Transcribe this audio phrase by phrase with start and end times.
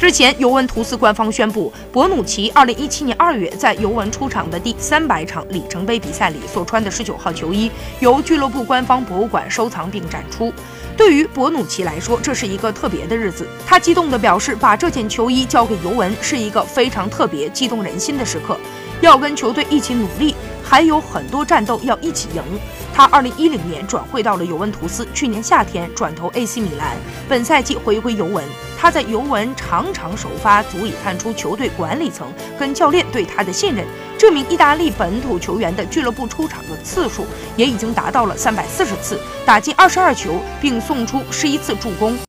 [0.00, 7.70] 之前，尤文图斯官方宣布，博努奇2017年2月在尤文出场的第三百场里程碑比赛里所穿的19号球衣，
[8.00, 10.50] 由俱乐部官方博物馆收藏并展出。
[10.96, 13.46] 对于博努奇来说，这是一个特别的日子。
[13.66, 18.58] 他激动地表示，把这件球衣交给尤文是一个非常特别、激动人心的时刻，
[19.02, 20.34] 要跟球队一起努力。
[20.62, 22.42] 还有很多战斗要一起赢。
[23.00, 28.44] 他二零一零年转会到了尤文图斯，去年夏天转投 AC 米兰，本赛季回归尤文。
[28.78, 33.86] 他在尤文场场首发，足以看出球队管理层跟教练对他的信任。
[34.18, 37.24] 这名意大利本土球员的俱乐部出场的次数
[37.56, 42.20] 也已经达到了三百四十次，打进二十二球，并送出十一次助攻。